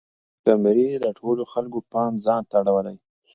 کمرې 0.43 0.89
د 1.03 1.05
ټولو 1.17 1.43
خلکو 1.51 1.79
پام 1.91 2.13
ځان 2.25 2.41
ته 2.49 2.55
اړولی. 2.61 2.97